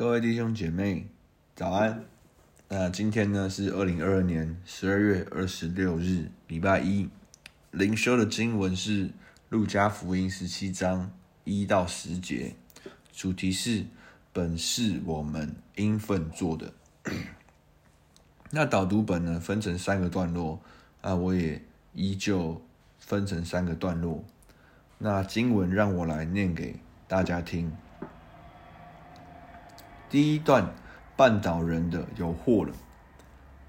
[0.00, 1.06] 各位弟兄姐妹，
[1.54, 2.02] 早安。
[2.68, 7.10] 那今天呢是二零二二年十二月二十六日，礼拜一。
[7.70, 9.10] 灵修的经文是
[9.50, 11.10] 路加福音十七章
[11.44, 12.54] 一到十节，
[13.12, 13.84] 主题是
[14.32, 16.72] 本是我们应份做的。
[18.52, 20.62] 那导读本呢分成三个段落，
[21.02, 21.62] 啊，我也
[21.92, 22.62] 依旧
[22.98, 24.24] 分成三个段落。
[24.96, 27.70] 那经文让我来念给大家听。
[30.10, 30.68] 第一段，
[31.16, 32.72] 绊倒人的有祸了。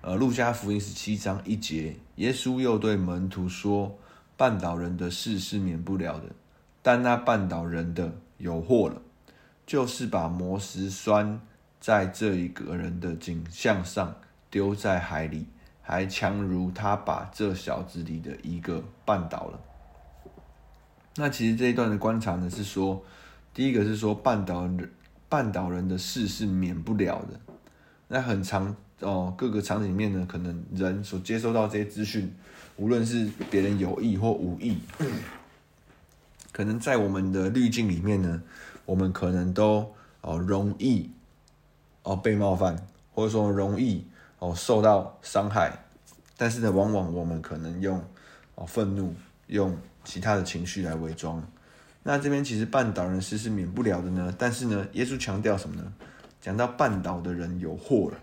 [0.02, 3.96] 呃，路加福音十七章一节，耶稣又对门徒说
[4.36, 6.26] ：“绊倒人的事是免不了的，
[6.82, 9.00] 但那绊倒人的有祸了，
[9.68, 11.40] 就是把磨石拴
[11.80, 14.16] 在这一个人的颈项上，
[14.50, 15.46] 丢在海里，
[15.84, 19.60] 还强如他把这小子里的一个绊倒了。”
[21.18, 23.04] 那其实这一段的观察呢，是说，
[23.54, 24.92] 第一个是说绊倒人。
[25.32, 27.40] 绊倒人的事是免不了的。
[28.10, 32.36] 那很常哦，各个场景里面呢，可能人所接收到这些资讯，
[32.76, 34.78] 无论是别人有意或无意，
[36.52, 38.44] 可能在我们的滤镜里面呢，
[38.86, 41.10] 我们可能都哦容易
[42.04, 44.06] 哦被冒犯，或者说容易
[44.40, 45.86] 哦受到伤害。
[46.36, 48.04] 但是呢，往往我们可能用
[48.56, 49.16] 哦愤怒，
[49.48, 51.42] 用其他的情绪来伪装。
[52.04, 55.94] 那这边其实绊倒人的事是免不了的呢，但是呢，耶稣强调什么呢？
[56.42, 58.18] 讲到绊倒的人有祸了。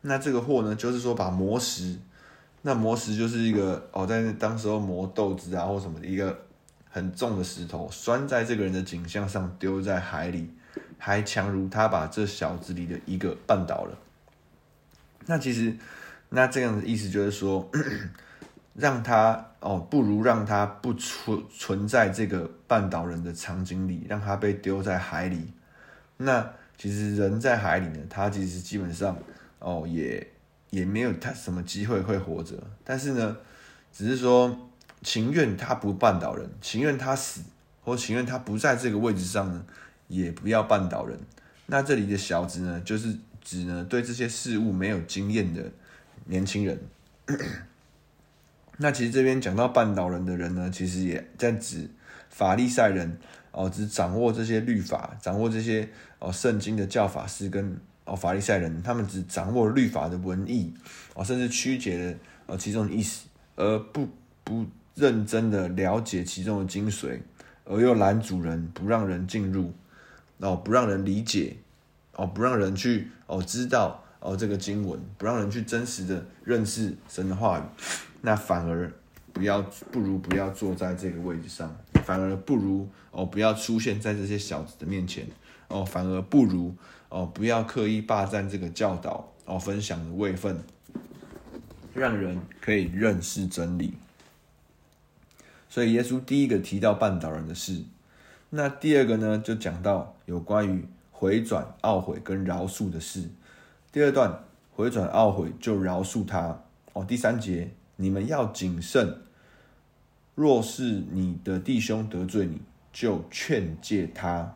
[0.00, 1.96] 那这个祸呢，就是说把磨石，
[2.62, 6.36] 那磨石就是一个哦，在当时候磨豆子啊或什么的一个
[6.90, 10.50] 很重的石头，拴在这个人的颈项上，丢在海里，
[10.98, 13.96] 还强如他把这小子里的一个绊倒了。
[15.26, 15.76] 那其实，
[16.30, 17.70] 那这样的意思就是说。
[18.76, 25.50] 让他哦，不如让他不存存在这个绊倒人的场景里，让他被丢在海里。
[26.18, 29.16] 那其实人在海里呢，他其实基本上
[29.58, 30.26] 哦，也
[30.68, 32.62] 也没有他什么机会会活着。
[32.84, 33.36] 但是呢，
[33.92, 34.68] 只是说
[35.02, 37.40] 情愿他不绊倒人，情愿他死，
[37.82, 39.64] 或情愿他不在这个位置上呢，
[40.08, 41.18] 也不要绊倒人。
[41.66, 45.72] 那这里的小子呢，就是指呢对这些事物没有经验的
[46.26, 46.78] 年轻人。
[48.78, 51.88] 那其实这边讲到半岛人的人呢，其实也在指
[52.28, 53.18] 法利赛人
[53.52, 55.88] 哦，只掌握这些律法，掌握这些
[56.18, 60.74] 哦圣经的教法师跟哦法利赛人，他们只掌握律法的文义
[61.14, 62.14] 哦，甚至曲解了
[62.46, 63.26] 呃其中的意思，
[63.56, 64.06] 而不
[64.44, 67.18] 不认真的了解其中的精髓，
[67.64, 69.72] 而又拦阻人，不让人进入
[70.38, 71.56] 哦，不让人理解
[72.12, 77.62] 哦，不让人去哦知道哦这个经文，不让人去真实的认识神的话语。
[78.26, 78.92] 那反而
[79.32, 81.72] 不要，不如不要坐在这个位置上，
[82.02, 85.24] 反而不如哦，不要出现在这些小子的面前
[85.68, 86.74] 哦，反而不如
[87.08, 90.58] 哦，不要刻意霸占这个教导哦，分享的位分，
[91.94, 93.94] 让人可以认识真理。
[95.68, 97.84] 所以耶稣第一个提到绊倒人的事，
[98.50, 103.30] 那第二个呢，就讲到有关于回转、懊悔跟饶恕的事。
[103.92, 104.42] 第二段
[104.72, 106.60] 回转、懊悔就饶恕他
[106.92, 107.70] 哦，第三节。
[107.96, 109.22] 你们要谨慎，
[110.34, 112.60] 若是你的弟兄得罪你，
[112.92, 114.54] 就劝诫他；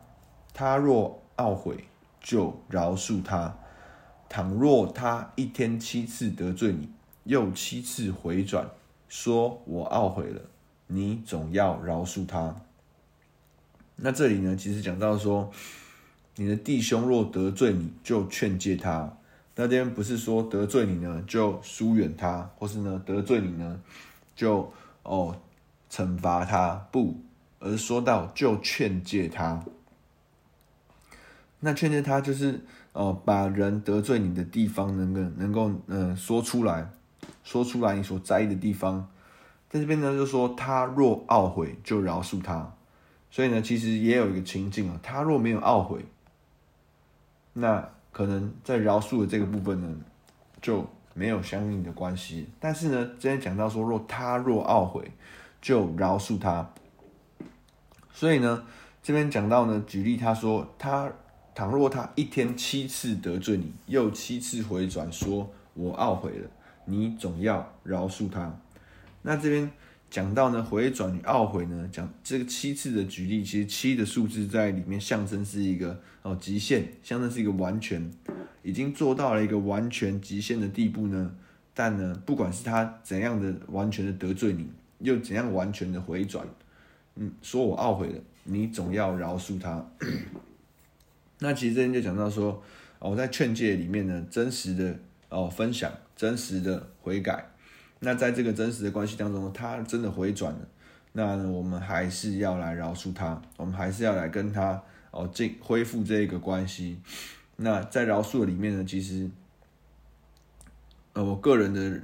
[0.53, 1.85] 他若懊悔，
[2.21, 3.57] 就饶恕他。
[4.29, 6.89] 倘若他一天七次得罪你，
[7.23, 8.69] 又七次回转，
[9.09, 10.41] 说我懊悔了，
[10.87, 12.55] 你总要饶恕他。
[13.95, 15.51] 那这里呢，其实讲到说，
[16.35, 19.17] 你的弟兄若得罪你，就劝诫他。
[19.63, 23.79] 那天不是说得罪你呢就疏远他，或是呢得罪你呢
[24.35, 24.73] 就
[25.03, 25.39] 哦
[25.87, 27.15] 惩罚他，不，
[27.59, 29.63] 而是说到就劝诫他。
[31.59, 32.59] 那劝诫他就是
[32.93, 36.89] 哦把人得罪你的地方能够能够嗯说出来，
[37.43, 39.07] 说出来你所在意的地方。
[39.69, 42.73] 在这边呢就说他若懊悔就饶恕他，
[43.29, 46.03] 所以呢其实也有一个情境啊，他若没有懊悔，
[47.53, 47.87] 那。
[48.11, 49.95] 可能在饶恕的这个部分呢，
[50.61, 52.47] 就没有相应的关系。
[52.59, 55.11] 但是呢，之前讲到说，若他若懊悔，
[55.61, 56.69] 就饶恕他。
[58.13, 58.63] 所以呢，
[59.01, 61.11] 这边讲到呢，举例他说，他
[61.55, 66.49] 倘若他一天七次得罪你，又七次回转说我懊悔了，
[66.85, 68.55] 你总要饶恕他。
[69.21, 69.71] 那这边。
[70.11, 78.11] 讲到呢，回转与懊悔呢，讲这个七次的举例，其实七的数字在里面象征是一个哦极限，象征是一个完全，
[78.61, 81.33] 已经做到了一个完全极限的地步呢。
[81.73, 84.67] 但呢，不管是他怎样的完全的得罪你，
[84.99, 86.45] 又怎样完全的回转，
[87.15, 89.89] 嗯，说我懊悔了，你总要饶恕他。
[91.39, 92.61] 那其实这边就讲到说，
[92.99, 94.99] 哦，在劝诫里面呢，真实的
[95.29, 97.50] 哦分享，真实的悔改。
[98.03, 100.67] 那在这个真实的关系当中，他真的回转了，
[101.11, 104.81] 那，我们还是要来饶恕他，我们还是要来跟他
[105.11, 106.99] 哦这恢复这一个关系。
[107.57, 109.29] 那在饶恕的里面呢，其实，
[111.13, 112.01] 呃，我个人的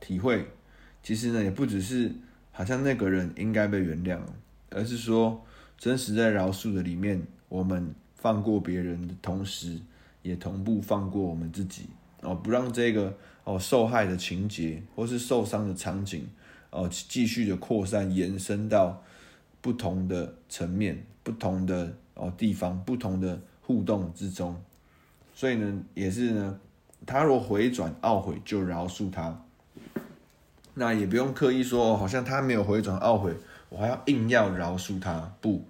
[0.00, 0.46] 体会，
[1.02, 2.12] 其实呢，也不只是
[2.52, 4.20] 好像那个人应该被原谅，
[4.68, 5.42] 而是说，
[5.78, 9.80] 真实在饶恕的里面，我们放过别人的同时，
[10.20, 11.88] 也同步放过我们自己
[12.26, 13.16] 哦，不让这个。
[13.46, 16.26] 哦，受害的情节或是受伤的场景，
[16.70, 19.00] 哦，继续的扩散延伸到
[19.60, 24.60] 不同的层面、不同的哦地方、不同的互动之中。
[25.32, 26.58] 所以呢，也是呢，
[27.06, 29.44] 他若回转懊悔，就饶恕他。
[30.74, 33.32] 那也不用刻意说，好像他没有回转懊悔，
[33.68, 35.32] 我还要硬要饶恕他。
[35.40, 35.64] 不，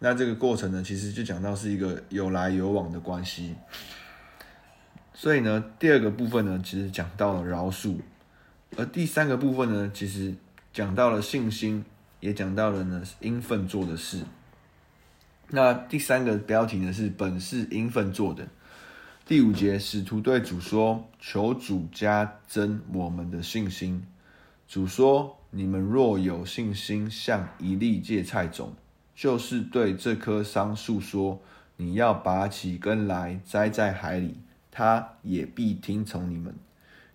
[0.00, 3.54] 那这个过程呢，其实就讲到是一个有来有往的关系。
[5.14, 7.96] 所以呢，第二个部分呢，其实讲到了饶恕，
[8.76, 10.34] 而第三个部分呢，其实
[10.72, 11.84] 讲到了信心，
[12.20, 14.24] 也讲到了呢应份做的事。
[15.48, 18.48] 那第三个标题呢是本是应份做的。
[19.26, 24.02] 第五节，使徒对主说：“求主加增我们的信心。”
[24.66, 28.74] 主说：“你们若有信心，像一粒芥菜种，
[29.14, 31.40] 就是对这棵桑树说：
[31.76, 34.40] 你要拔起根来，栽在海里。”
[34.72, 36.52] 他也必听从你们。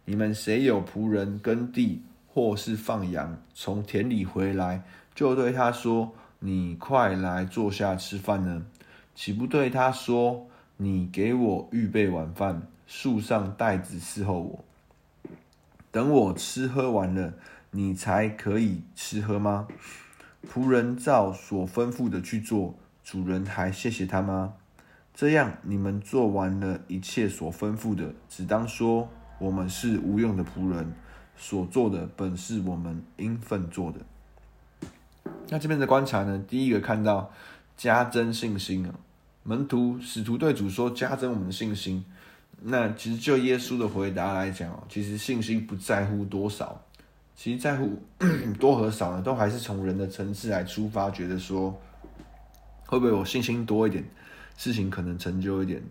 [0.06, 4.82] 你们谁有仆人耕地，或是放羊，从田里回来，
[5.14, 8.66] 就对他说：“你快来坐下吃饭呢？”
[9.14, 14.64] 岂不对他说：“你给我预备晚饭，束上带子伺候我，
[15.92, 17.34] 等我吃喝完了，
[17.72, 19.68] 你才可以吃喝吗？”
[20.48, 24.54] 仆人照所吩咐的去做，主人还谢谢他吗？
[25.18, 29.10] 这样，你们做完了一切所吩咐的，只当说：
[29.40, 30.94] 我们是无用的仆人，
[31.36, 35.32] 所做的本是我们应分做的。
[35.50, 36.46] 那这边的观察呢？
[36.48, 37.32] 第一个看到
[37.76, 38.94] 加增信心啊，
[39.42, 42.06] 门徒使徒对主说：加增我们的信心。
[42.62, 46.80] 那其实就耶稣的回答来讲，其实信心不在乎多少，
[47.36, 48.00] 其实在乎
[48.60, 51.76] 多和少呢，都还是从人的层次来出发，觉得说
[52.86, 54.08] 会不会有信心多一点？
[54.58, 55.82] 事情可能成就一点，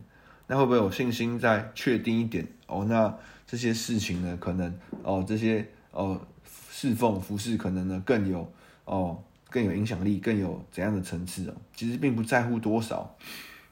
[0.47, 2.85] 那会不会有信心再确定一点哦？
[2.85, 3.17] 那
[3.47, 6.21] 这些事情呢，可能哦，这些哦
[6.71, 8.53] 侍奉服侍可能呢更有
[8.85, 11.55] 哦更有影响力，更有怎样的层次哦？
[11.75, 13.17] 其实并不在乎多少。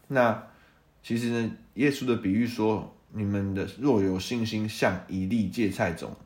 [0.08, 0.42] 那
[1.02, 6.16] 其实呢，耶稣的比喻说，你们的若有信心像一粒芥菜种，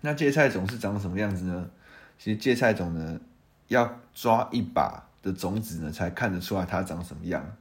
[0.00, 1.70] 那芥菜种是长什么样子呢？
[2.18, 3.20] 其实芥菜种呢，
[3.68, 5.07] 要抓一把。
[5.22, 7.56] 的种子呢，才看得出来它长什么样。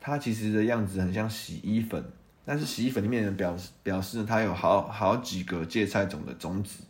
[0.00, 2.04] 它其实的样子很像洗衣粉，
[2.44, 6.84] 但是洗衣粉里面表示表示它有好好几个芥菜种的种子。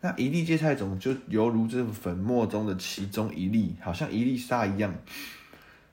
[0.00, 4.94] 那一粒芥菜种就犹如这粉末中的其中一粒，好像一粒沙一样。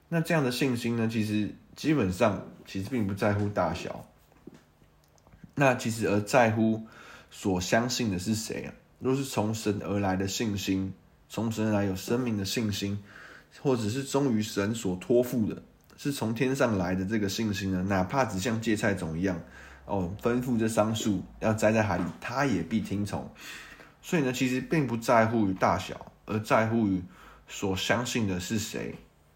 [0.10, 4.06] 那这样的信心呢，其实基本上其实并不在乎大小。
[5.56, 6.86] 那其实而在乎
[7.30, 8.74] 所相信的是谁啊？
[9.00, 10.94] 若是从神而来的信心，
[11.30, 13.02] 从神而来有生命的信心。
[13.60, 15.62] 或者是忠于神所托付的，
[15.98, 19.40] 是从天上来的这个信心呢，哪怕只像芥菜种一样，
[19.86, 23.30] 哦，吩咐这桑树要栽在海里，他也必听从。
[24.02, 27.04] 所以呢，其实并不在乎于大小，而在乎于
[27.48, 28.96] 所相信的是谁，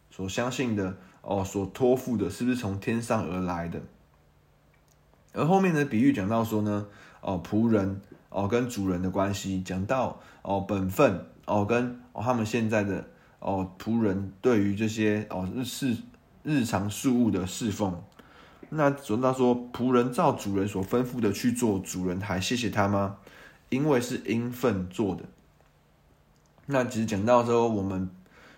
[0.09, 3.79] 所相信的哦，所托付的是不是从天上而来的。
[5.33, 6.87] 而后面的比喻讲到说呢，
[7.21, 13.05] 哦，仆人哦跟主人的关系，讲到哦本分哦跟哦他们现在的。
[13.45, 15.95] 哦，仆人对于这些哦日事
[16.41, 18.01] 日常事务的侍奉，
[18.71, 23.17] 那说到说仆人照主人所吩咐的去做，主人还谢谢他吗？
[23.69, 25.25] 因为是应份做的。
[26.65, 28.09] 那其实讲到说我们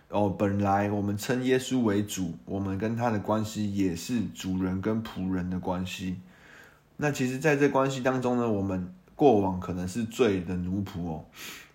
[0.07, 6.21] 哦，本来我们称耶稣为主，我们跟他的关系也是主人跟仆人的关系。
[6.95, 11.25] 那其实在这关系当中呢，我们过往可能是罪的奴仆哦，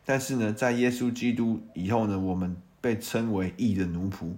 [0.06, 2.56] 但是呢，在耶稣基督以后呢，我们。
[2.82, 4.34] 被称为义的奴仆，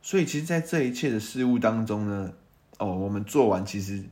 [0.00, 2.32] 所以其实，在这一切的事物当中呢，
[2.78, 4.02] 哦，我们做完，其实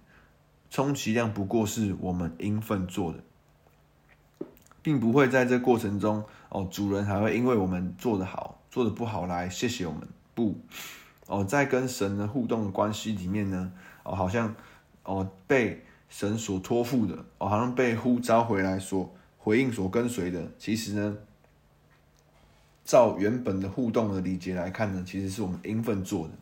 [0.70, 3.18] 充其量不过是我们应份做的，
[4.82, 10.60] 并不会在这过程中，哦，主人还会因为我们做得好，做得不好来谢谢我们，不，
[11.26, 13.72] 哦，在跟神的互动的关系里面呢，
[14.04, 14.54] 哦，好像，
[15.04, 21.16] 哦，被神所托付的，哦，好像被呼召回来所回应所跟随的，其实呢。
[22.90, 26.34] 照原本的互动的理解来看呢，其实是我们应分做的。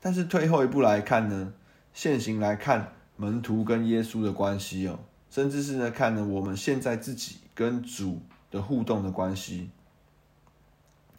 [0.00, 1.52] 但是退后一步来看呢，
[1.92, 4.98] 现行来看门徒跟耶稣的关系哦，
[5.30, 9.68] 甚至是呢看呢我们现在自己跟主的互动的关系，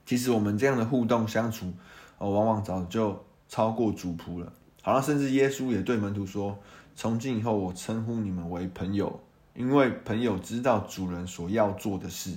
[0.03, 1.71] 其实我们这样的互动相处
[2.17, 4.51] 哦，往往早就超过主仆了。
[4.81, 6.57] 好了，甚至耶稣也对门徒说
[6.95, 9.19] ：“从今以后，我称呼你们为朋友，
[9.53, 12.33] 因为朋友知道主人所要做的事。”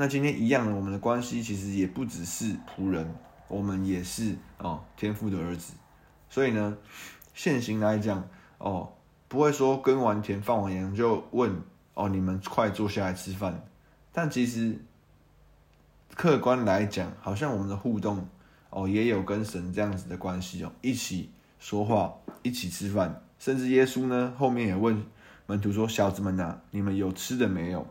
[0.00, 3.14] 那今天一样的，我们的关系其实也不只是仆人，
[3.48, 5.74] 我们也是哦天父的儿子。
[6.30, 6.74] 所以呢，
[7.34, 8.26] 现行来讲
[8.56, 8.90] 哦，
[9.28, 11.54] 不会说耕完田放完羊就问
[11.92, 13.62] 哦，你们快坐下来吃饭。
[14.10, 14.82] 但其实
[16.14, 18.26] 客观来讲，好像我们的互动
[18.70, 21.28] 哦，也有跟神这样子的关系哦，一起
[21.58, 25.04] 说话，一起吃饭，甚至耶稣呢后面也问
[25.44, 27.86] 门徒说：“小子们呐、你们有吃的没有？”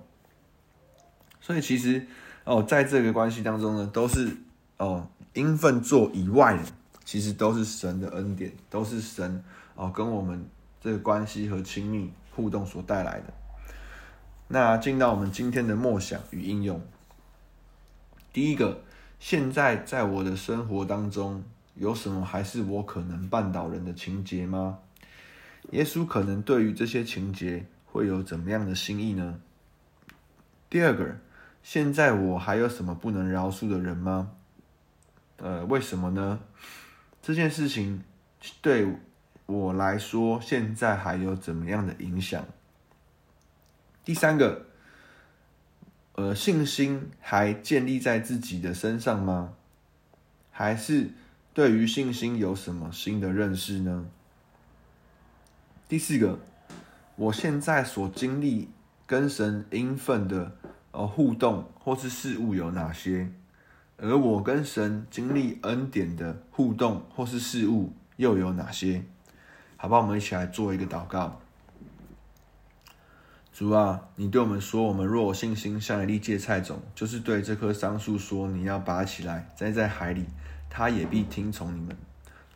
[1.42, 2.06] 所以其实
[2.44, 4.36] 哦，在这个关系当中呢，都是
[4.78, 6.64] 哦应分做以外的，
[7.06, 9.44] 其实都是神的恩典，都是神
[9.76, 10.46] 哦跟我们
[10.82, 13.34] 这个关系和亲密互动所带来的。
[14.48, 16.82] 那进到我们今天的默想与应用，
[18.34, 18.82] 第一个，
[19.20, 21.44] 现在在我的生活当中
[21.76, 24.80] 有什么还是我可能绊倒人的情节吗？
[25.72, 29.40] 耶稣可能对于这些情节会有怎么样的心意呢？
[30.70, 31.18] 第二个。
[31.72, 34.32] 现在我还有什么不能饶恕的人吗？
[35.38, 36.40] 呃，为什么呢？
[37.22, 38.04] 这件事情
[38.60, 38.88] 对
[39.46, 42.44] 我来说，现在还有怎么样的影响？
[44.04, 44.66] 第三个，
[46.14, 49.54] 呃，信心还建立在自己的身上吗？
[50.50, 51.12] 还是
[51.54, 54.08] 对于信心有什么新的认识呢？
[55.88, 56.40] 第四个，
[57.16, 58.70] 我现在所经历
[59.06, 60.54] 跟神应分的。
[60.92, 63.30] 而，互动或是事物有哪些？
[63.98, 69.04] 而我跟神经历恩典的互动或是事物又有哪些？
[69.78, 71.40] 好吧，我们一起来做一个祷告。
[73.54, 80.26] 主啊，你对我们说，我们若有信心像一粒芥菜种，就是对这棵桑树说，你要拔起来栽在海里，
[80.70, 81.96] 它也必听从你们。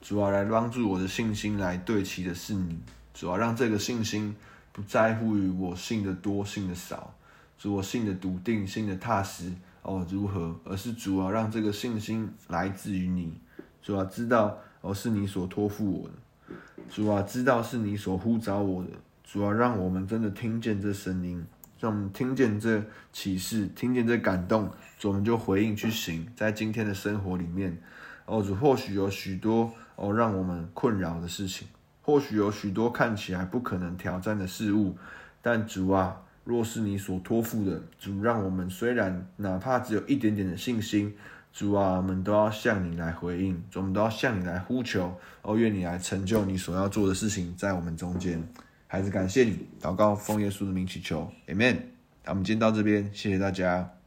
[0.02, 2.80] 主啊，来帮助我的信心来对齐的是你。
[3.14, 4.34] 主啊，让这个信心
[4.72, 7.14] 不在乎于我信的多，信的少。
[7.58, 9.52] 主，我信的笃定，信的踏实
[9.84, 10.54] 哦，如何？
[10.66, 13.40] 而是主啊，让这个信心来自于你。
[13.82, 16.56] 主啊，知道哦，是你所托付我的。
[16.90, 18.90] 主啊，知道是你所呼召我的。
[19.24, 21.46] 主啊，让我们真的听见这声音，
[21.80, 22.84] 让我们听见这
[23.14, 24.70] 启示，听见这感动，
[25.00, 27.82] 主，我们就回应去行，在今天的生活里面。
[28.26, 31.68] 哦，主，或许有许多哦，让我们困扰的事情，
[32.02, 34.98] 或许有许多看起来不可能挑战的事物，
[35.42, 36.20] 但主啊。
[36.44, 41.14] 若是你所托付的，主，让我们虽然哪怕只有一点点的信心，
[41.54, 48.42] 主啊，我们都要向你来回应，主，我们都要向你来呼求，哦，愿你来成就你所要做的事情在我们中间。
[48.88, 51.78] 孩子，感谢你，祷告奉耶稣的名祈求，Amen。
[52.26, 54.03] 我们今天到这边，谢谢大家。